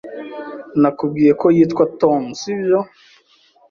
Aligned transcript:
Nakubwiye 0.81 1.31
ko 1.41 1.47
yitwa 1.55 1.83
Tom, 2.01 2.21
sibyo? 2.39 2.79